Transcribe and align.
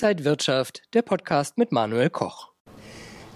Inside 0.00 0.24
Wirtschaft, 0.24 0.82
der 0.94 1.02
Podcast 1.02 1.58
mit 1.58 1.72
Manuel 1.72 2.08
Koch. 2.08 2.50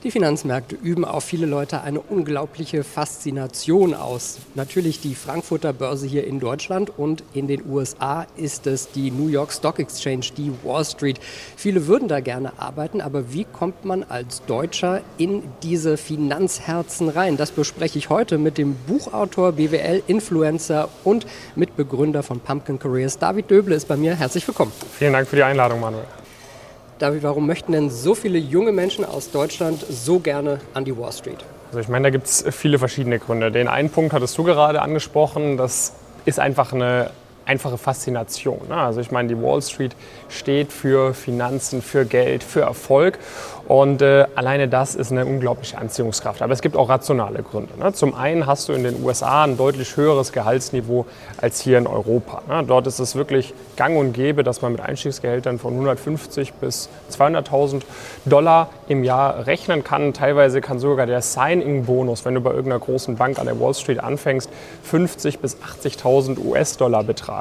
Die 0.05 0.13
Finanzmärkte 0.13 0.77
üben 0.77 1.05
auf 1.05 1.25
viele 1.25 1.47
Leute 1.47 1.81
eine 1.81 1.99
unglaubliche 1.99 2.85
Faszination 2.85 3.95
aus. 3.95 4.39
Natürlich 4.55 5.01
die 5.01 5.17
Frankfurter 5.17 5.73
Börse 5.73 6.07
hier 6.07 6.25
in 6.25 6.39
Deutschland 6.39 6.97
und 6.97 7.25
in 7.35 7.49
den 7.49 7.69
USA 7.69 8.29
ist 8.37 8.69
es 8.69 8.93
die 8.93 9.11
New 9.11 9.27
York 9.27 9.53
Stock 9.53 9.81
Exchange, 9.81 10.27
die 10.37 10.53
Wall 10.63 10.85
Street. 10.85 11.19
Viele 11.57 11.89
würden 11.89 12.07
da 12.07 12.21
gerne 12.21 12.53
arbeiten, 12.61 13.01
aber 13.01 13.33
wie 13.33 13.45
kommt 13.45 13.85
man 13.85 14.05
als 14.05 14.45
Deutscher 14.45 15.01
in 15.19 15.43
diese 15.65 15.97
Finanzherzen 15.97 17.09
rein? 17.09 17.37
Das 17.37 17.51
bespreche 17.51 17.99
ich 17.99 18.09
heute 18.09 18.39
mit 18.39 18.57
dem 18.57 18.77
Buchautor, 18.87 19.51
BWL-Influencer 19.51 20.89
und 21.03 21.27
Mitbegründer 21.57 22.23
von 22.23 22.39
Pumpkin 22.39 22.79
Careers. 22.79 23.19
David 23.19 23.51
Döble 23.51 23.75
ist 23.75 23.89
bei 23.89 23.97
mir. 23.97 24.15
Herzlich 24.15 24.47
willkommen. 24.47 24.71
Vielen 24.97 25.13
Dank 25.13 25.27
für 25.27 25.35
die 25.35 25.43
Einladung, 25.43 25.81
Manuel. 25.81 26.05
David, 27.03 27.25
warum 27.25 27.49
möchten 27.49 27.73
denn 27.73 27.91
so 27.91 28.15
viele 28.15 28.39
junge 28.39 28.71
Menschen 28.71 29.05
aus 29.05 29.33
Deutschland 29.33 29.85
so 29.91 30.21
gerne 30.21 30.61
an 30.73 30.85
die 30.85 30.97
Wall 30.97 31.11
Street? 31.11 31.39
Also 31.71 31.81
ich 31.81 31.89
meine, 31.89 32.05
da 32.05 32.11
gibt 32.11 32.27
es 32.29 32.45
viele 32.53 32.79
verschiedene 32.79 33.19
Gründe. 33.19 33.51
Den 33.51 33.67
einen 33.67 33.91
Punkt 33.91 34.13
hattest 34.13 34.39
du 34.39 34.45
gerade 34.45 34.81
angesprochen, 34.81 35.57
das 35.57 35.95
ist 36.27 36.39
einfach 36.39 36.73
eine 36.73 37.11
einfache 37.47 37.79
Faszination. 37.79 38.61
Ne? 38.69 38.77
Also 38.77 39.01
ich 39.01 39.11
meine, 39.11 39.29
die 39.29 39.41
Wall 39.41 39.63
Street 39.63 39.95
steht 40.29 40.73
für 40.73 41.15
Finanzen, 41.15 41.83
für 41.83 42.05
Geld, 42.05 42.43
für 42.43 42.63
Erfolg. 42.63 43.19
Und 43.69 44.03
äh, 44.03 44.27
alleine 44.35 44.69
das 44.69 44.95
ist 44.95 45.13
eine 45.13 45.25
unglaubliche 45.25 45.79
Anziehungskraft. 45.79 46.43
Aber 46.43 46.53
es 46.53 46.61
gibt 46.61 46.77
auch 46.77 46.89
rationale 46.89 47.43
Gründe. 47.43 47.79
Ne? 47.79 47.93
Zum 47.93 48.15
einen 48.15 48.47
hast 48.47 48.69
du 48.69 48.73
in 48.73 48.83
den 48.83 49.03
USA 49.03 49.45
ein 49.45 49.57
deutlich 49.57 49.97
höheres 49.97 50.33
Gehaltsniveau 50.33 51.07
als 51.41 51.61
hier 51.61 51.79
in 51.79 51.87
Europa. 51.87 52.43
Ne? 52.49 52.65
Dort 52.67 52.87
ist 52.87 52.99
es 52.99 53.15
wirklich 53.15 53.55
gang 53.77 53.97
und 53.97 54.13
gäbe, 54.13 54.43
dass 54.43 54.63
man 54.63 54.73
mit 54.73 54.81
Einstiegsgehältern 54.81 55.59
von 55.59 55.73
150 55.75 56.55
bis 56.55 56.89
200.000 57.13 57.83
Dollar 58.25 58.69
im 58.89 59.05
Jahr 59.05 59.47
rechnen 59.47 59.85
kann. 59.85 60.13
Teilweise 60.13 60.61
kann 60.61 60.79
sogar 60.79 61.07
der 61.07 61.23
Signing-Bonus, 61.23 62.25
wenn 62.25 62.35
du 62.35 62.41
bei 62.41 62.51
irgendeiner 62.51 62.81
großen 62.81 63.17
Bank 63.17 63.39
an 63.39 63.47
der 63.47 63.59
Wall 63.61 63.75
Street 63.75 64.01
anfängst, 64.01 64.51
50 64.83 65.39
bis 65.39 65.57
80.000 65.57 66.39
US-Dollar 66.45 67.05
betragen. 67.05 67.32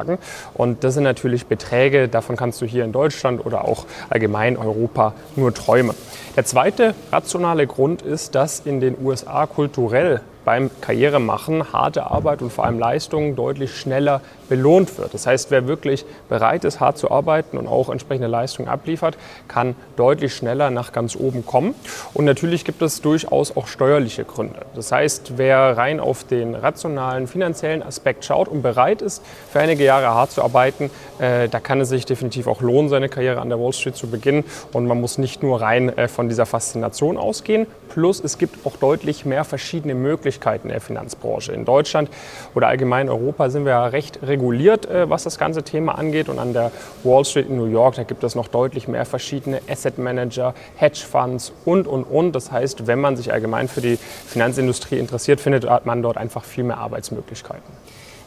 Und 0.54 0.84
das 0.84 0.94
sind 0.94 1.04
natürlich 1.04 1.46
Beträge, 1.46 2.08
davon 2.08 2.36
kannst 2.36 2.62
du 2.62 2.66
hier 2.66 2.84
in 2.84 2.92
Deutschland 2.92 3.46
oder 3.46 3.66
auch 3.66 3.86
allgemein 4.10 4.58
Europa 4.58 5.14
nur 5.36 5.54
träumen. 5.54 5.96
Der 6.36 6.46
zweite 6.46 6.96
rationale 7.12 7.68
Grund 7.68 8.02
ist, 8.02 8.36
dass 8.36 8.60
in 8.60 8.80
den 8.80 8.96
USA 9.04 9.46
kulturell 9.46 10.22
beim 10.46 10.70
Karrieremachen 10.82 11.74
harte 11.74 12.10
Arbeit 12.10 12.42
und 12.42 12.52
vor 12.52 12.66
allem 12.66 12.80
Leistung 12.80 13.36
deutlich 13.36 13.76
schneller 13.78 14.22
belohnt 14.50 14.98
wird. 14.98 15.14
Das 15.14 15.26
heißt, 15.28 15.50
wer 15.50 15.66
wirklich 15.68 16.04
bereit 16.28 16.66
ist, 16.66 16.82
hart 16.82 16.98
zu 16.98 17.10
arbeiten 17.10 17.58
und 17.58 17.68
auch 17.68 17.90
entsprechende 17.90 18.28
Leistungen 18.28 18.68
abliefert, 18.68 19.18
kann 19.48 19.76
deutlich 19.96 20.36
schneller 20.36 20.70
nach 20.70 20.92
ganz 20.92 21.16
oben 21.16 21.46
kommen. 21.46 21.74
Und 22.14 22.26
natürlich 22.26 22.66
gibt 22.66 22.82
es 22.82 23.02
durchaus 23.02 23.56
auch 23.56 23.68
steuerliche 23.68 24.26
Gründe. 24.26 24.60
Das 24.76 24.92
heißt, 24.92 25.38
wer 25.38 25.78
rein 25.78 26.02
auf 26.02 26.26
den 26.26 26.54
rationalen 26.54 27.28
finanziellen 27.28 27.82
Aspekt 27.82 28.26
schaut 28.26 28.50
und 28.50 28.62
bereit 28.62 29.02
ist, 29.02 29.24
für 29.50 29.62
einige 29.62 29.86
Jahre 29.86 30.08
hart 30.08 30.32
zu 30.32 30.44
arbeiten, 30.44 30.90
äh, 31.20 31.48
da 31.48 31.62
kann 31.62 31.80
es 31.80 31.88
sich 31.88 32.06
definitiv 32.06 32.48
auch 32.48 32.60
lohnen, 32.60 32.90
seine 32.90 33.08
Karriere 33.08 33.40
an 33.40 33.48
der 33.48 33.58
Wall 33.58 33.72
Street 33.72 33.96
zu 33.96 34.08
beginnen. 34.08 34.44
Und 34.74 34.86
man 34.86 35.00
muss 35.00 35.18
nicht 35.18 35.44
nur 35.44 35.62
rein 35.62 35.98
äh, 35.98 36.10
von 36.10 36.28
dieser 36.28 36.46
Faszination 36.46 37.18
ausgehen. 37.18 37.68
Plus 37.88 38.20
es 38.20 38.38
gibt 38.38 38.66
auch 38.66 38.76
deutlich 38.76 39.26
mehr 39.26 39.46
verschiedene 39.46 39.96
Möglichkeiten 39.96 40.41
in 40.64 40.70
der 40.70 40.82
Finanzbranche. 40.82 41.54
In 41.54 41.66
Deutschland 41.66 42.10
oder 42.56 42.68
allgemein 42.68 43.10
Europa 43.10 43.50
sind 43.50 43.66
wir 43.66 43.72
ja 43.72 43.86
recht 43.86 44.20
reguliert 44.24 44.86
äh, 44.92 45.10
was 45.10 45.24
das 45.24 45.38
ganze 45.38 45.64
Thema 45.64 45.98
angeht. 45.98 46.30
Und 46.30 46.40
an 46.40 46.54
der 46.54 46.72
Wall 47.04 47.26
Street 47.26 47.50
in 47.50 47.58
New 47.58 47.66
York, 47.66 47.96
da 47.96 48.04
gibt 48.04 48.24
es 48.24 48.36
noch 48.36 48.48
deutlich 48.48 48.88
mehr 48.88 49.06
verschiedene 49.06 49.62
Asset 49.70 49.98
Manager, 49.98 50.54
Hedgefonds 50.76 51.54
und, 51.66 51.88
und, 51.88 52.04
und. 52.04 52.34
Das 52.34 52.52
heißt, 52.52 52.88
wenn 52.88 53.00
man 53.00 53.16
sich 53.16 53.32
allgemein 53.32 53.68
für 53.68 53.82
die 53.82 53.98
Finanzindustrie 53.98 54.98
interessiert, 54.98 55.42
findet 55.42 55.66
man 55.86 56.02
dort 56.02 56.18
einfach 56.18 56.44
viel 56.44 56.64
mehr 56.64 56.78
Arbeitsmöglichkeiten. 56.78 57.74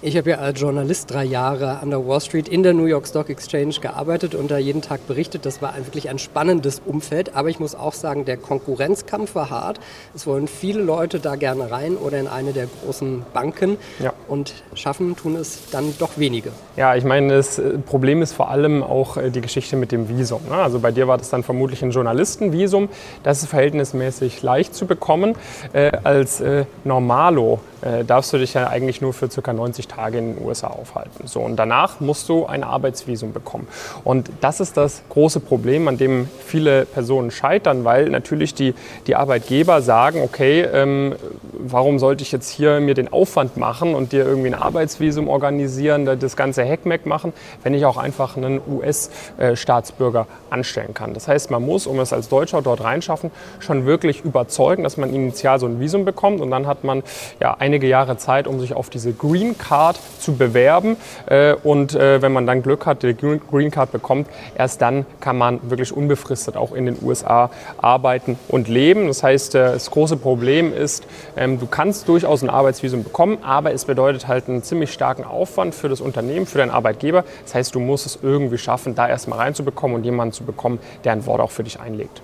Ich 0.07 0.19
habe 0.19 0.29
ja 0.29 0.37
als 0.37 0.61
Journalist 0.61 1.11
drei 1.11 1.25
Jahre 1.25 1.79
an 1.79 1.89
der 1.89 2.07
Wall 2.07 2.21
Street 2.21 2.47
in 2.47 2.63
der 2.63 2.75
New 2.75 2.85
York 2.85 3.07
Stock 3.07 3.31
Exchange 3.31 3.77
gearbeitet 3.81 4.35
und 4.35 4.51
da 4.51 4.59
jeden 4.59 4.83
Tag 4.83 5.07
berichtet. 5.07 5.47
Das 5.47 5.63
war 5.63 5.73
ein, 5.73 5.87
wirklich 5.87 6.11
ein 6.11 6.19
spannendes 6.19 6.83
Umfeld. 6.85 7.35
Aber 7.35 7.49
ich 7.49 7.59
muss 7.59 7.75
auch 7.75 7.95
sagen, 7.95 8.27
der 8.27 8.37
Konkurrenzkampf 8.37 9.35
war 9.35 9.49
hart. 9.49 9.81
Es 10.15 10.27
wollen 10.27 10.47
viele 10.47 10.83
Leute 10.83 11.21
da 11.21 11.37
gerne 11.37 11.71
rein 11.71 11.97
oder 11.97 12.19
in 12.19 12.27
eine 12.27 12.53
der 12.53 12.67
großen 12.67 13.23
Banken. 13.33 13.79
Ja. 13.99 14.13
Und 14.29 14.53
schaffen 14.75 15.17
tun 15.17 15.37
es 15.37 15.71
dann 15.71 15.95
doch 15.99 16.19
wenige. 16.19 16.51
Ja, 16.77 16.95
ich 16.97 17.05
meine, 17.05 17.37
das 17.37 17.59
äh, 17.59 17.79
Problem 17.79 18.21
ist 18.21 18.35
vor 18.35 18.51
allem 18.51 18.83
auch 18.83 19.17
äh, 19.17 19.31
die 19.31 19.41
Geschichte 19.41 19.77
mit 19.77 19.91
dem 19.91 20.11
Visum. 20.11 20.43
Ne? 20.51 20.57
Also 20.57 20.81
bei 20.81 20.91
dir 20.91 21.09
war 21.09 21.17
das 21.17 21.31
dann 21.31 21.43
vermutlich 21.43 21.83
ein 21.83 21.93
Journalistenvisum. 21.93 22.91
Das 23.23 23.43
ist 23.43 23.49
verhältnismäßig 23.49 24.43
leicht 24.43 24.75
zu 24.75 24.85
bekommen. 24.85 25.35
Äh, 25.73 25.93
als 26.05 26.43
Normalo 26.85 27.61
äh, 27.85 28.05
darfst 28.05 28.33
du 28.33 28.39
dich 28.39 28.55
ja 28.55 28.69
eigentlich 28.69 29.01
nur 29.01 29.13
für 29.13 29.29
ca. 29.29 29.53
90 29.53 29.89
Tage 29.89 30.19
in 30.19 30.35
den 30.37 30.45
USA 30.45 30.69
aufhalten. 30.69 31.27
So, 31.27 31.41
und 31.41 31.57
danach 31.57 32.01
musst 32.01 32.29
du 32.29 32.47
ein 32.47 32.65
Arbeitsvisum 32.65 33.33
bekommen. 33.33 33.69
Und 34.05 34.31
das 34.41 34.61
ist 34.61 34.77
das 34.77 35.03
große 35.11 35.41
Problem, 35.41 35.87
an 35.89 35.99
dem 35.99 36.29
viele 36.47 36.87
Personen 36.87 37.31
scheitern, 37.31 37.85
weil 37.85 38.09
natürlich 38.09 38.55
die, 38.55 38.75
die 39.07 39.17
Arbeitgeber 39.17 39.83
sagen, 39.83 40.23
okay, 40.23 40.63
ähm, 40.63 41.15
warum 41.53 41.99
sollte 41.99 42.23
ich 42.23 42.33
jetzt 42.33 42.49
hier 42.49 42.81
mir 42.81 42.95
den 42.95 43.13
Aufwand 43.13 43.57
machen 43.57 43.95
und 43.95 44.13
dir 44.13 44.25
irgendwie 44.25 44.49
ein 44.49 44.55
Arbeitsvisum 44.55 45.29
organisieren, 45.29 46.07
das 46.19 46.37
ganze 46.37 46.65
Heckmeck 46.65 47.07
machen, 47.07 47.33
wenn 47.63 47.75
ich 47.75 47.85
auch 47.85 47.97
einfach 47.97 48.37
einen 48.37 48.61
US-Staatsbürger 48.67 50.27
anstellen 50.51 50.95
kann. 50.95 51.15
Das 51.15 51.29
heißt, 51.29 51.51
man 51.51 51.65
muss, 51.65 51.87
um 51.87 52.01
es 52.01 52.13
als 52.13 52.29
Deutscher 52.29 52.63
dort 52.63 52.83
reinschaffen, 52.83 53.31
schon 53.61 53.87
wirklich 53.87 54.25
überzeugen, 54.25 54.85
dass 54.85 54.97
man 54.97 55.13
initial 55.13 55.59
so 55.59 55.67
ein 55.67 55.81
Visum 55.81 56.05
bekommt 56.05 56.41
und 56.41 56.51
dann 56.51 56.67
hat 56.67 56.85
man 56.85 57.03
ja 57.41 57.55
einige 57.75 57.89
Jahre 57.89 58.17
Zeit, 58.17 58.47
um 58.47 58.61
sich 58.61 58.73
auf 58.73 58.89
diese 58.89 59.13
Green 59.13 59.59
Card 59.59 59.99
zu 60.21 60.37
bewerben. 60.37 60.97
Äh, 61.27 61.55
und 61.65 61.93
äh, 61.97 62.23
wenn 62.23 62.33
man 62.33 62.47
dann 62.47 62.63
Glück 62.63 62.87
hat, 62.87 63.03
die 63.03 63.15
Green 63.15 63.71
Card 63.73 63.91
bekommt, 63.91 64.29
erst 64.57 64.81
dann 64.81 65.05
kann 65.19 65.37
man 65.37 65.59
wirklich 65.69 65.93
unbefristet 65.93 66.57
auch 66.57 66.73
in 66.73 66.87
den 66.87 66.97
USA 67.03 67.51
arbeiten 67.79 68.39
und 68.47 68.69
leben. 68.69 69.09
Das 69.09 69.25
heißt, 69.25 69.57
äh, 69.57 69.73
das 69.73 69.91
große 69.91 70.17
Problem 70.17 70.73
ist, 70.73 71.05
ähm, 71.37 71.59
du 71.59 71.67
kannst 71.67 72.07
durchaus 72.07 72.43
ein 72.43 72.51
Arbeitsvisum 72.51 73.03
bekommen, 73.03 73.39
aber 73.43 73.73
es 73.73 73.87
bedeutet 73.87 74.29
halt 74.29 74.49
einen 74.49 74.63
ziemlich 74.63 74.93
starken 74.93 75.25
Aufwand 75.25 75.75
für 75.75 75.89
das 75.89 76.01
Unternehmen, 76.01 76.47
für 76.47 76.59
deinen 76.59 76.71
Arbeitgeber. 76.71 77.25
Das 77.43 77.57
heißt, 77.57 77.75
du 77.75 77.81
musst 77.81 78.07
es 78.07 78.21
irgendwie 78.23 78.59
schaffen, 78.59 78.95
da 78.95 79.09
erstmal 79.09 79.41
reinzubekommen 79.41 79.97
und 79.97 80.05
jemanden 80.05 80.33
zu 80.33 80.45
bekommen, 80.45 80.79
der 81.03 81.11
ein 81.11 81.27
Wort 81.27 81.41
auch 81.41 81.51
für 81.51 81.65
dich 81.65 81.81
einlegt. 81.81 82.23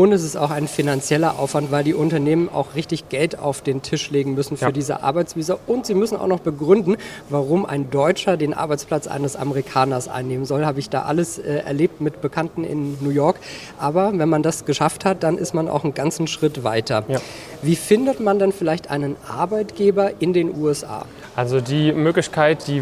Und 0.00 0.12
es 0.12 0.24
ist 0.24 0.34
auch 0.34 0.50
ein 0.50 0.66
finanzieller 0.66 1.38
Aufwand, 1.38 1.70
weil 1.70 1.84
die 1.84 1.92
Unternehmen 1.92 2.48
auch 2.48 2.74
richtig 2.74 3.10
Geld 3.10 3.38
auf 3.38 3.60
den 3.60 3.82
Tisch 3.82 4.10
legen 4.10 4.34
müssen 4.34 4.56
für 4.56 4.64
ja. 4.64 4.72
diese 4.72 5.02
Arbeitsvisa. 5.02 5.58
Und 5.66 5.84
sie 5.84 5.92
müssen 5.92 6.16
auch 6.16 6.26
noch 6.26 6.40
begründen, 6.40 6.96
warum 7.28 7.66
ein 7.66 7.90
Deutscher 7.90 8.38
den 8.38 8.54
Arbeitsplatz 8.54 9.06
eines 9.06 9.36
Amerikaners 9.36 10.08
einnehmen 10.08 10.46
soll. 10.46 10.64
Habe 10.64 10.78
ich 10.78 10.88
da 10.88 11.02
alles 11.02 11.38
äh, 11.38 11.56
erlebt 11.66 12.00
mit 12.00 12.22
Bekannten 12.22 12.64
in 12.64 12.96
New 13.02 13.10
York. 13.10 13.40
Aber 13.78 14.10
wenn 14.14 14.30
man 14.30 14.42
das 14.42 14.64
geschafft 14.64 15.04
hat, 15.04 15.22
dann 15.22 15.36
ist 15.36 15.52
man 15.52 15.68
auch 15.68 15.84
einen 15.84 15.92
ganzen 15.92 16.26
Schritt 16.28 16.64
weiter. 16.64 17.04
Ja. 17.06 17.20
Wie 17.60 17.76
findet 17.76 18.20
man 18.20 18.38
denn 18.38 18.52
vielleicht 18.52 18.90
einen 18.90 19.16
Arbeitgeber 19.28 20.12
in 20.18 20.32
den 20.32 20.56
USA? 20.56 21.04
Also 21.36 21.60
die 21.60 21.92
Möglichkeit, 21.92 22.66
die 22.68 22.80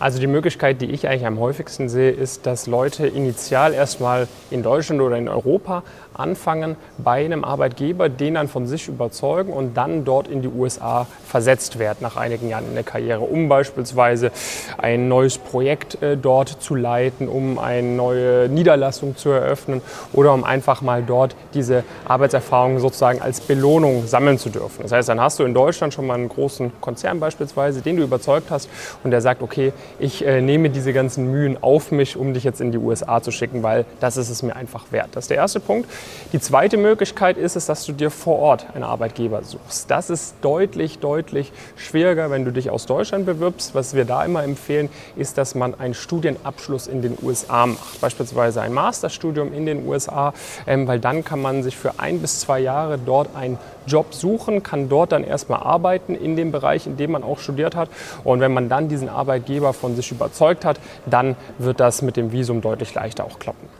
also 0.00 0.18
die 0.18 0.26
Möglichkeit, 0.26 0.80
die 0.80 0.86
ich 0.86 1.06
eigentlich 1.06 1.26
am 1.26 1.38
häufigsten 1.38 1.90
sehe, 1.90 2.10
ist, 2.10 2.46
dass 2.46 2.66
Leute 2.66 3.06
initial 3.06 3.74
erstmal 3.74 4.28
in 4.50 4.62
Deutschland 4.62 5.02
oder 5.02 5.16
in 5.18 5.28
Europa 5.28 5.82
anfangen 6.14 6.76
bei 6.98 7.24
einem 7.24 7.44
Arbeitgeber, 7.44 8.08
den 8.08 8.34
dann 8.34 8.48
von 8.48 8.66
sich 8.66 8.88
überzeugen 8.88 9.52
und 9.52 9.76
dann 9.76 10.04
dort 10.04 10.28
in 10.28 10.42
die 10.42 10.48
USA 10.48 11.06
versetzt 11.26 11.78
werden 11.78 11.98
nach 12.00 12.16
einigen 12.16 12.48
Jahren 12.48 12.66
in 12.66 12.74
der 12.74 12.82
Karriere, 12.82 13.20
um 13.20 13.48
beispielsweise 13.48 14.32
ein 14.78 15.08
neues 15.08 15.38
Projekt 15.38 16.02
äh, 16.02 16.16
dort 16.16 16.48
zu 16.48 16.74
leiten, 16.74 17.28
um 17.28 17.58
eine 17.58 17.86
neue 17.86 18.48
Niederlassung 18.48 19.16
zu 19.16 19.28
eröffnen 19.28 19.82
oder 20.12 20.32
um 20.32 20.44
einfach 20.44 20.80
mal 20.80 21.02
dort 21.02 21.36
diese 21.52 21.84
Arbeitserfahrung 22.06 22.78
sozusagen 22.78 23.20
als 23.20 23.40
Belohnung 23.40 24.06
sammeln 24.06 24.38
zu 24.38 24.48
dürfen. 24.48 24.82
Das 24.82 24.92
heißt, 24.92 25.08
dann 25.10 25.20
hast 25.20 25.38
du 25.38 25.44
in 25.44 25.52
Deutschland 25.52 25.92
schon 25.92 26.06
mal 26.06 26.14
einen 26.14 26.28
großen 26.30 26.72
Konzern 26.80 27.20
beispielsweise, 27.20 27.82
den 27.82 27.96
du 27.96 28.02
überzeugt 28.02 28.50
hast 28.50 28.68
und 29.04 29.10
der 29.10 29.20
sagt, 29.20 29.42
okay, 29.42 29.72
ich 29.98 30.24
äh, 30.24 30.40
nehme 30.40 30.70
diese 30.70 30.92
ganzen 30.92 31.30
Mühen 31.30 31.62
auf 31.62 31.90
mich, 31.90 32.16
um 32.16 32.34
dich 32.34 32.44
jetzt 32.44 32.60
in 32.60 32.72
die 32.72 32.78
USA 32.78 33.22
zu 33.22 33.30
schicken, 33.30 33.62
weil 33.62 33.84
das 34.00 34.16
ist 34.16 34.30
es 34.30 34.42
mir 34.42 34.56
einfach 34.56 34.92
wert. 34.92 35.08
Das 35.12 35.24
ist 35.24 35.30
der 35.30 35.38
erste 35.38 35.60
Punkt. 35.60 35.88
Die 36.32 36.40
zweite 36.40 36.76
Möglichkeit 36.76 37.36
ist 37.36 37.56
es, 37.56 37.66
dass 37.66 37.84
du 37.84 37.92
dir 37.92 38.10
vor 38.10 38.38
Ort 38.38 38.66
einen 38.74 38.84
Arbeitgeber 38.84 39.42
suchst. 39.42 39.90
Das 39.90 40.10
ist 40.10 40.34
deutlich, 40.42 40.98
deutlich 40.98 41.52
schwieriger, 41.76 42.30
wenn 42.30 42.44
du 42.44 42.52
dich 42.52 42.70
aus 42.70 42.86
Deutschland 42.86 43.26
bewirbst. 43.26 43.74
Was 43.74 43.94
wir 43.94 44.04
da 44.04 44.24
immer 44.24 44.44
empfehlen, 44.44 44.88
ist, 45.16 45.38
dass 45.38 45.54
man 45.54 45.78
einen 45.78 45.94
Studienabschluss 45.94 46.86
in 46.86 47.02
den 47.02 47.16
USA 47.22 47.66
macht. 47.66 48.00
Beispielsweise 48.00 48.62
ein 48.62 48.72
Masterstudium 48.72 49.52
in 49.52 49.66
den 49.66 49.86
USA, 49.86 50.32
ähm, 50.66 50.86
weil 50.86 51.00
dann 51.00 51.24
kann 51.24 51.40
man 51.40 51.62
sich 51.62 51.76
für 51.76 51.98
ein 51.98 52.20
bis 52.20 52.40
zwei 52.40 52.60
Jahre 52.60 52.98
dort 52.98 53.34
einen 53.34 53.58
Job 53.86 54.14
suchen, 54.14 54.62
kann 54.62 54.88
dort 54.88 55.12
dann 55.12 55.24
erstmal 55.24 55.60
arbeiten 55.60 56.14
in 56.14 56.36
dem 56.36 56.52
Bereich, 56.52 56.86
in 56.86 56.96
dem 56.96 57.12
man 57.12 57.22
auch 57.22 57.38
studiert 57.38 57.74
hat. 57.74 57.88
Und 58.24 58.40
wenn 58.40 58.52
man 58.52 58.68
dann 58.68 58.88
diesen 58.88 59.08
Arbeitgeber 59.08 59.72
von 59.80 59.96
sich 59.96 60.12
überzeugt 60.12 60.64
hat, 60.64 60.78
dann 61.06 61.36
wird 61.58 61.80
das 61.80 62.02
mit 62.02 62.16
dem 62.16 62.30
Visum 62.30 62.60
deutlich 62.60 62.94
leichter 62.94 63.24
auch 63.24 63.38
klappen. 63.38 63.79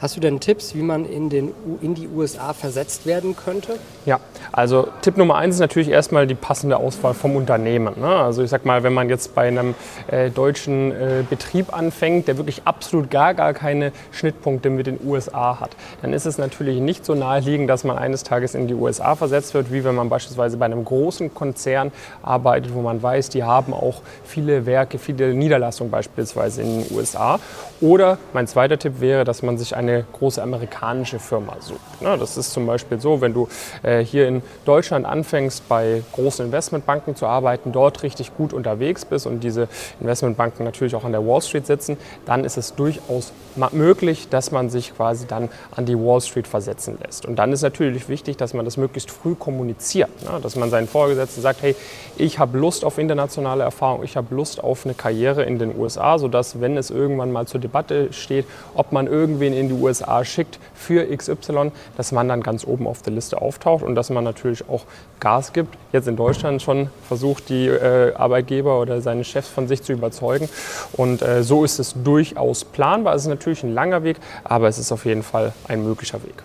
Hast 0.00 0.16
du 0.16 0.20
denn 0.20 0.40
Tipps, 0.40 0.74
wie 0.74 0.80
man 0.80 1.04
in, 1.04 1.28
den, 1.28 1.52
in 1.82 1.94
die 1.94 2.08
USA 2.08 2.54
versetzt 2.54 3.04
werden 3.04 3.36
könnte? 3.36 3.74
Ja, 4.06 4.18
also 4.50 4.88
Tipp 5.02 5.18
Nummer 5.18 5.34
eins 5.34 5.56
ist 5.56 5.60
natürlich 5.60 5.90
erstmal 5.90 6.26
die 6.26 6.34
passende 6.34 6.78
Auswahl 6.78 7.12
vom 7.12 7.36
Unternehmen. 7.36 8.00
Ne? 8.00 8.06
Also 8.08 8.42
ich 8.42 8.48
sag 8.48 8.64
mal, 8.64 8.82
wenn 8.82 8.94
man 8.94 9.10
jetzt 9.10 9.34
bei 9.34 9.46
einem 9.46 9.74
äh, 10.06 10.30
deutschen 10.30 10.90
äh, 10.90 11.22
Betrieb 11.28 11.76
anfängt, 11.76 12.28
der 12.28 12.38
wirklich 12.38 12.62
absolut 12.64 13.10
gar, 13.10 13.34
gar 13.34 13.52
keine 13.52 13.92
Schnittpunkte 14.10 14.70
mit 14.70 14.86
den 14.86 14.98
USA 15.04 15.60
hat, 15.60 15.76
dann 16.00 16.14
ist 16.14 16.24
es 16.24 16.38
natürlich 16.38 16.80
nicht 16.80 17.04
so 17.04 17.14
naheliegend, 17.14 17.68
dass 17.68 17.84
man 17.84 17.98
eines 17.98 18.22
Tages 18.22 18.54
in 18.54 18.68
die 18.68 18.74
USA 18.74 19.16
versetzt 19.16 19.52
wird, 19.52 19.70
wie 19.70 19.84
wenn 19.84 19.94
man 19.94 20.08
beispielsweise 20.08 20.56
bei 20.56 20.64
einem 20.64 20.82
großen 20.82 21.34
Konzern 21.34 21.92
arbeitet, 22.22 22.72
wo 22.72 22.80
man 22.80 23.02
weiß, 23.02 23.28
die 23.28 23.44
haben 23.44 23.74
auch 23.74 24.00
viele 24.24 24.64
Werke, 24.64 24.98
viele 24.98 25.34
Niederlassungen 25.34 25.90
beispielsweise 25.90 26.62
in 26.62 26.84
den 26.84 26.96
USA. 26.96 27.38
Oder 27.82 28.16
mein 28.32 28.46
zweiter 28.46 28.78
Tipp 28.78 29.00
wäre, 29.00 29.24
dass 29.24 29.42
man 29.42 29.58
sich 29.58 29.76
eine 29.76 29.89
eine 29.90 30.04
große 30.12 30.42
amerikanische 30.42 31.18
Firma 31.18 31.56
sucht. 31.60 31.80
Das 32.00 32.36
ist 32.36 32.52
zum 32.52 32.66
Beispiel 32.66 33.00
so, 33.00 33.20
wenn 33.20 33.34
du 33.34 33.48
äh, 33.82 34.04
hier 34.04 34.28
in 34.28 34.42
Deutschland 34.64 35.06
anfängst, 35.06 35.68
bei 35.68 36.02
großen 36.12 36.46
Investmentbanken 36.46 37.16
zu 37.16 37.26
arbeiten, 37.26 37.72
dort 37.72 38.02
richtig 38.02 38.36
gut 38.36 38.52
unterwegs 38.52 39.04
bist 39.04 39.26
und 39.26 39.40
diese 39.40 39.68
Investmentbanken 40.00 40.64
natürlich 40.64 40.94
auch 40.94 41.04
an 41.04 41.12
der 41.12 41.26
Wall 41.26 41.42
Street 41.42 41.66
sitzen, 41.66 41.96
dann 42.26 42.44
ist 42.44 42.56
es 42.56 42.74
durchaus 42.74 43.32
möglich, 43.72 44.28
dass 44.28 44.52
man 44.52 44.70
sich 44.70 44.94
quasi 44.94 45.26
dann 45.26 45.48
an 45.74 45.86
die 45.86 45.96
Wall 45.96 46.20
Street 46.20 46.46
versetzen 46.46 46.98
lässt. 47.02 47.26
Und 47.26 47.36
dann 47.36 47.52
ist 47.52 47.62
natürlich 47.62 48.08
wichtig, 48.08 48.36
dass 48.36 48.54
man 48.54 48.64
das 48.64 48.76
möglichst 48.76 49.10
früh 49.10 49.34
kommuniziert, 49.34 50.10
dass 50.42 50.56
man 50.56 50.70
seinen 50.70 50.88
Vorgesetzten 50.88 51.42
sagt, 51.42 51.62
hey, 51.62 51.74
ich 52.16 52.38
habe 52.38 52.58
Lust 52.58 52.84
auf 52.84 52.98
internationale 52.98 53.64
Erfahrung, 53.64 54.04
ich 54.04 54.16
habe 54.16 54.34
Lust 54.34 54.62
auf 54.62 54.84
eine 54.84 54.94
Karriere 54.94 55.42
in 55.42 55.58
den 55.58 55.76
USA, 55.76 56.18
sodass, 56.18 56.60
wenn 56.60 56.76
es 56.76 56.90
irgendwann 56.90 57.32
mal 57.32 57.46
zur 57.46 57.60
Debatte 57.60 58.12
steht, 58.12 58.46
ob 58.74 58.92
man 58.92 59.06
irgendwen 59.06 59.52
in 59.52 59.68
die 59.68 59.74
USA 59.80 60.24
schickt 60.24 60.58
für 60.74 61.04
XY, 61.04 61.72
dass 61.96 62.12
man 62.12 62.28
dann 62.28 62.42
ganz 62.42 62.66
oben 62.66 62.86
auf 62.86 63.02
der 63.02 63.12
Liste 63.12 63.40
auftaucht 63.40 63.82
und 63.84 63.94
dass 63.94 64.10
man 64.10 64.24
natürlich 64.24 64.68
auch 64.68 64.84
Gas 65.20 65.52
gibt. 65.52 65.76
Jetzt 65.92 66.08
in 66.08 66.16
Deutschland 66.16 66.62
schon 66.62 66.90
versucht, 67.06 67.48
die 67.48 67.66
äh, 67.66 68.14
Arbeitgeber 68.14 68.80
oder 68.80 69.00
seine 69.00 69.24
Chefs 69.24 69.48
von 69.48 69.68
sich 69.68 69.82
zu 69.82 69.92
überzeugen. 69.92 70.48
Und 70.92 71.22
äh, 71.22 71.42
so 71.42 71.64
ist 71.64 71.78
es 71.78 71.94
durchaus 72.02 72.64
planbar. 72.64 73.14
Es 73.14 73.22
ist 73.22 73.28
natürlich 73.28 73.62
ein 73.62 73.74
langer 73.74 74.02
Weg, 74.04 74.16
aber 74.44 74.68
es 74.68 74.78
ist 74.78 74.92
auf 74.92 75.04
jeden 75.04 75.22
Fall 75.22 75.52
ein 75.68 75.84
möglicher 75.84 76.22
Weg. 76.22 76.44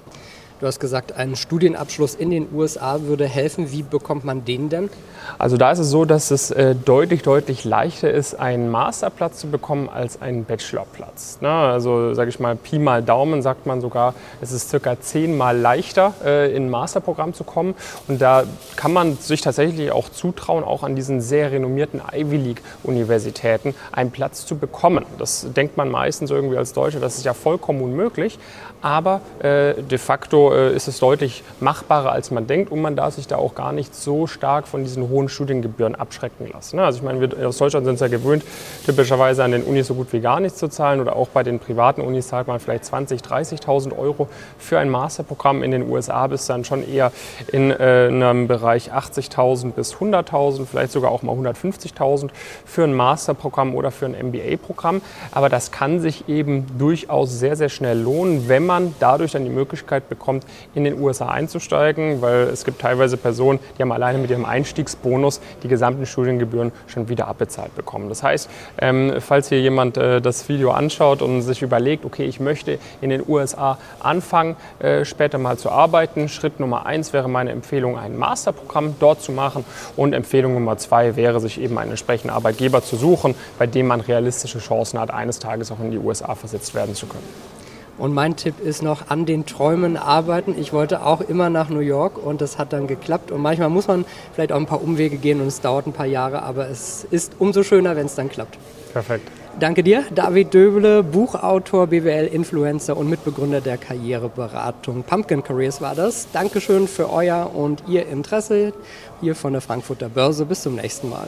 Du 0.61 0.67
hast 0.67 0.79
gesagt, 0.79 1.17
ein 1.17 1.35
Studienabschluss 1.35 2.15
in 2.15 2.29
den 2.29 2.47
USA 2.53 3.01
würde 3.01 3.27
helfen. 3.27 3.73
Wie 3.73 3.83
bekommt 3.83 4.23
man 4.23 4.45
den 4.45 4.69
denn? 4.69 4.89
Also 5.37 5.57
da 5.57 5.71
ist 5.71 5.79
es 5.79 5.89
so, 5.89 6.05
dass 6.05 6.31
es 6.31 6.49
äh, 6.49 6.75
deutlich, 6.75 7.23
deutlich 7.23 7.65
leichter 7.65 8.09
ist, 8.09 8.35
einen 8.35 8.71
Masterplatz 8.71 9.39
zu 9.39 9.47
bekommen 9.47 9.89
als 9.89 10.21
einen 10.21 10.45
Bachelorplatz. 10.45 11.39
Ne? 11.41 11.49
Also 11.49 12.13
sage 12.13 12.29
ich 12.29 12.39
mal, 12.39 12.55
Pi 12.55 12.79
mal 12.79 13.03
Daumen 13.03 13.41
sagt 13.41 13.65
man 13.65 13.81
sogar, 13.81 14.13
es 14.39 14.53
ist 14.53 14.69
circa 14.69 14.97
zehnmal 15.01 15.57
leichter, 15.57 16.13
äh, 16.23 16.55
in 16.55 16.67
ein 16.67 16.69
Masterprogramm 16.69 17.33
zu 17.33 17.43
kommen. 17.43 17.75
Und 18.07 18.21
da 18.21 18.43
kann 18.77 18.93
man 18.93 19.17
sich 19.17 19.41
tatsächlich 19.41 19.91
auch 19.91 20.07
zutrauen, 20.07 20.63
auch 20.63 20.83
an 20.83 20.95
diesen 20.95 21.19
sehr 21.19 21.51
renommierten 21.51 22.01
Ivy 22.13 22.37
League-Universitäten 22.37 23.75
einen 23.91 24.11
Platz 24.11 24.45
zu 24.45 24.57
bekommen. 24.57 25.05
Das 25.17 25.47
denkt 25.53 25.75
man 25.75 25.91
meistens 25.91 26.31
irgendwie 26.31 26.57
als 26.57 26.71
Deutscher, 26.71 27.01
das 27.01 27.17
ist 27.17 27.25
ja 27.25 27.33
vollkommen 27.33 27.81
unmöglich. 27.81 28.39
Aber 28.81 29.21
äh, 29.39 29.81
de 29.81 29.97
facto 29.97 30.44
äh, 30.53 30.75
ist 30.75 30.88
es 30.88 31.00
deutlich 31.00 31.44
machbarer, 31.59 32.12
als 32.12 32.31
man 32.31 32.47
denkt 32.47 32.71
und 32.71 32.81
man 32.81 32.95
darf 32.95 33.15
sich 33.15 33.27
da 33.27 33.38
auch 33.38 33.56
gar 33.56 33.71
nicht 33.71 33.95
so 33.95 34.27
stark 34.27 34.68
von 34.68 34.83
diesen 34.83 35.09
hohen 35.09 35.30
Studiengebühren 35.30 35.95
abschrecken 35.95 36.50
lassen. 36.51 36.77
Ne? 36.77 36.83
Also 36.83 36.97
ich 36.97 37.03
meine, 37.03 37.21
wir 37.21 37.47
aus 37.47 37.57
Deutschland 37.57 37.86
sind 37.86 37.95
es 37.95 38.01
ja 38.01 38.07
gewöhnt, 38.07 38.44
typischerweise 38.86 39.44
an 39.44 39.51
den 39.51 39.63
Unis 39.63 39.88
so 39.88 39.94
gut 39.94 40.12
wie 40.13 40.19
gar 40.19 40.39
nichts 40.39 40.57
zu 40.57 40.68
zahlen 40.68 41.00
oder 41.00 41.15
auch 41.15 41.30
bei 41.30 41.44
den 41.44 41.59
privaten 41.59 42.01
Unis 42.01 42.27
zahlt 42.27 42.47
man 42.47 42.59
vielleicht 42.59 42.83
20.000, 42.83 43.24
30.000 43.24 43.97
Euro 43.97 44.27
für 44.57 44.80
ein 44.80 44.89
Masterprogramm. 44.89 45.63
In 45.63 45.71
den 45.71 45.89
USA 45.89 46.27
bist 46.27 46.50
du 46.50 46.53
dann 46.53 46.65
schon 46.65 46.88
eher 46.88 47.12
in 47.51 47.71
äh, 47.71 48.07
einem 48.07 48.48
Bereich 48.48 48.91
80.000 48.94 49.71
bis 49.71 49.95
100.000, 49.95 50.65
vielleicht 50.65 50.91
sogar 50.91 51.12
auch 51.12 51.21
mal 51.21 51.36
150.000 51.36 52.30
für 52.65 52.83
ein 52.83 52.94
Masterprogramm 52.94 53.75
oder 53.75 53.91
für 53.91 54.06
ein 54.06 54.15
MBA-Programm. 54.30 55.01
Aber 55.31 55.50
das 55.50 55.71
kann 55.71 56.00
sich 56.00 56.27
eben 56.27 56.65
durchaus 56.77 57.39
sehr, 57.39 57.56
sehr 57.56 57.69
schnell 57.69 58.00
lohnen, 58.00 58.48
wenn 58.48 58.65
man 58.65 58.95
dadurch 59.00 59.31
dann 59.31 59.44
die 59.44 59.50
Möglichkeit 59.50 60.09
bekommt, 60.09 60.34
kommt, 60.35 60.45
in 60.73 60.83
den 60.83 60.99
USA 60.99 61.27
einzusteigen, 61.27 62.21
weil 62.21 62.49
es 62.49 62.65
gibt 62.65 62.79
teilweise 62.81 63.17
Personen, 63.17 63.59
die 63.77 63.81
haben 63.81 63.91
alleine 63.91 64.17
mit 64.17 64.29
ihrem 64.29 64.45
Einstiegsbonus 64.45 65.39
die 65.63 65.67
gesamten 65.67 66.05
Studiengebühren 66.05 66.71
schon 66.87 67.09
wieder 67.09 67.27
abbezahlt 67.27 67.75
bekommen. 67.75 68.09
Das 68.09 68.23
heißt, 68.23 68.49
ähm, 68.79 69.13
falls 69.19 69.49
hier 69.49 69.61
jemand 69.61 69.97
äh, 69.97 70.21
das 70.21 70.47
Video 70.49 70.71
anschaut 70.71 71.21
und 71.21 71.41
sich 71.41 71.61
überlegt, 71.61 72.05
okay, 72.05 72.25
ich 72.25 72.39
möchte 72.39 72.79
in 73.01 73.09
den 73.09 73.23
USA 73.27 73.77
anfangen, 73.99 74.55
äh, 74.79 75.05
später 75.05 75.37
mal 75.37 75.57
zu 75.57 75.69
arbeiten, 75.69 76.27
Schritt 76.29 76.59
Nummer 76.59 76.85
eins 76.85 77.13
wäre 77.13 77.29
meine 77.29 77.51
Empfehlung, 77.51 77.97
ein 77.97 78.17
Masterprogramm 78.17 78.95
dort 78.99 79.21
zu 79.21 79.31
machen 79.31 79.63
und 79.95 80.13
Empfehlung 80.13 80.53
Nummer 80.53 80.77
zwei 80.77 81.15
wäre, 81.15 81.39
sich 81.39 81.59
eben 81.59 81.77
einen 81.77 81.91
entsprechenden 81.91 82.35
Arbeitgeber 82.35 82.81
zu 82.83 82.95
suchen, 82.95 83.35
bei 83.57 83.67
dem 83.67 83.88
man 83.88 84.01
realistische 84.01 84.59
Chancen 84.59 84.99
hat, 84.99 85.11
eines 85.11 85.39
Tages 85.39 85.71
auch 85.71 85.79
in 85.79 85.91
die 85.91 85.97
USA 85.97 86.35
versetzt 86.35 86.75
werden 86.75 86.95
zu 86.95 87.07
können. 87.07 87.54
Und 87.97 88.13
mein 88.13 88.36
Tipp 88.36 88.59
ist 88.59 88.83
noch 88.83 89.09
an 89.09 89.25
den 89.25 89.45
Träumen 89.45 89.95
arbeiten. 89.97 90.56
Ich 90.59 90.74
wollte 90.74 91.06
auch 91.06 91.21
immer 91.21 91.50
nach 91.50 91.69
New 91.69 91.80
York 91.80 92.18
und 92.18 92.42
das 92.42 92.57
hat 92.57 92.74
dann 92.74 92.88
geklappt. 92.88 93.31
Und 93.31 93.42
manchmal 93.42 93.69
muss 93.69 93.88
man 93.88 94.06
vielleicht 94.33 94.51
auch 94.51 94.57
ein 94.57 94.65
paar 94.65 94.83
Umwege 94.83 95.18
gehen 95.18 95.39
und 95.42 95.47
es 95.47 95.62
dauert 95.62 95.88
ein 95.88 95.94
paar 95.94 96.06
Jahre, 96.06 96.44
aber 96.44 96.69
es 96.69 97.07
ist 97.09 97.33
umso 97.39 97.63
schöner, 97.63 97.95
wenn 97.95 98.07
es 98.07 98.15
dann 98.15 98.30
klappt. 98.30 98.57
Perfekt. 98.92 99.30
Danke 99.57 99.83
dir, 99.83 100.03
David 100.13 100.53
Döbele, 100.53 101.01
Buchautor, 101.01 101.88
BWL-Influencer 101.88 102.97
und 102.97 103.09
Mitbegründer 103.09 103.62
der 103.62 103.77
Karriereberatung 103.77 105.03
Pumpkin 105.03 105.44
Careers 105.44 105.80
war 105.80 105.95
das. 105.95 106.27
Dankeschön 106.33 106.89
für 106.89 107.09
euer 107.09 107.51
und 107.56 107.83
ihr 107.88 108.06
Interesse 108.07 108.74
hier 109.21 109.33
von 109.33 109.53
der 109.53 109.62
Frankfurter 109.62 110.09
Börse. 110.09 110.45
Bis 110.45 110.63
zum 110.63 110.75
nächsten 110.75 111.09
Mal. 111.09 111.27